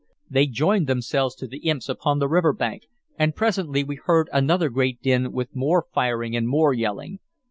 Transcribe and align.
They 0.27 0.47
joined 0.47 0.87
themselves 0.87 1.35
to 1.35 1.45
the 1.47 1.59
imps 1.59 1.87
upon 1.87 2.17
the 2.17 2.27
river 2.27 2.53
bank, 2.53 2.87
and 3.19 3.35
presently 3.35 3.83
we 3.83 3.97
heard 3.97 4.31
another 4.33 4.67
great 4.69 4.99
din 5.03 5.31
with 5.31 5.55
more 5.55 5.85
firing 5.93 6.35
and 6.35 6.47
more 6.49 6.73
yelling. 6.73 7.19